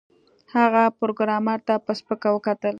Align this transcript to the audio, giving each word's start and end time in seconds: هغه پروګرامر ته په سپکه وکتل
هغه 0.55 0.83
پروګرامر 0.99 1.59
ته 1.67 1.73
په 1.85 1.91
سپکه 1.99 2.29
وکتل 2.33 2.69